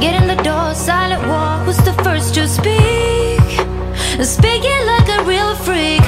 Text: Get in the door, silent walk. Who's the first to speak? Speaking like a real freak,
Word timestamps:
Get 0.00 0.14
in 0.14 0.28
the 0.34 0.42
door, 0.42 0.74
silent 0.74 1.28
walk. 1.28 1.66
Who's 1.66 1.76
the 1.76 1.92
first 2.02 2.34
to 2.34 2.48
speak? 2.48 2.99
Speaking 4.22 4.84
like 4.84 5.08
a 5.08 5.24
real 5.24 5.54
freak, 5.54 6.02